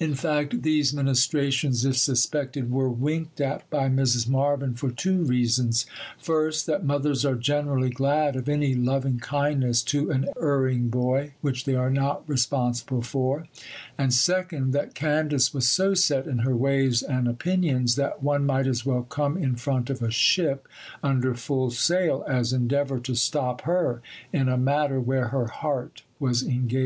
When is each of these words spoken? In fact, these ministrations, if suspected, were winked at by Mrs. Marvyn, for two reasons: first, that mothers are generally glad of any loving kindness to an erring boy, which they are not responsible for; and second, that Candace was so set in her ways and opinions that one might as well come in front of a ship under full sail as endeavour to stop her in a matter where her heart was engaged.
In 0.00 0.14
fact, 0.14 0.62
these 0.62 0.94
ministrations, 0.94 1.84
if 1.84 1.98
suspected, 1.98 2.70
were 2.70 2.88
winked 2.88 3.38
at 3.38 3.68
by 3.68 3.86
Mrs. 3.90 4.26
Marvyn, 4.26 4.72
for 4.72 4.90
two 4.90 5.24
reasons: 5.24 5.84
first, 6.18 6.64
that 6.64 6.86
mothers 6.86 7.22
are 7.22 7.34
generally 7.34 7.90
glad 7.90 8.34
of 8.34 8.48
any 8.48 8.74
loving 8.74 9.18
kindness 9.18 9.82
to 9.92 10.10
an 10.10 10.24
erring 10.40 10.88
boy, 10.88 11.34
which 11.42 11.66
they 11.66 11.74
are 11.74 11.90
not 11.90 12.26
responsible 12.26 13.02
for; 13.02 13.46
and 13.98 14.14
second, 14.14 14.72
that 14.72 14.94
Candace 14.94 15.52
was 15.52 15.68
so 15.68 15.92
set 15.92 16.26
in 16.26 16.38
her 16.38 16.56
ways 16.56 17.02
and 17.02 17.28
opinions 17.28 17.94
that 17.96 18.22
one 18.22 18.46
might 18.46 18.66
as 18.66 18.86
well 18.86 19.02
come 19.02 19.36
in 19.36 19.54
front 19.56 19.90
of 19.90 20.00
a 20.02 20.10
ship 20.10 20.66
under 21.02 21.34
full 21.34 21.70
sail 21.70 22.24
as 22.26 22.54
endeavour 22.54 22.98
to 23.00 23.14
stop 23.14 23.60
her 23.68 24.00
in 24.32 24.48
a 24.48 24.56
matter 24.56 24.98
where 24.98 25.26
her 25.28 25.48
heart 25.48 26.04
was 26.18 26.42
engaged. 26.42 26.84